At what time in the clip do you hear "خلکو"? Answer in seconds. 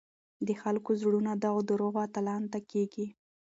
0.61-0.91